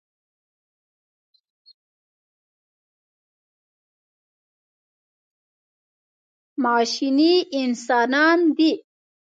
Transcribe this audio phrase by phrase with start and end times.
[6.63, 8.71] ماشیني انسانان دي.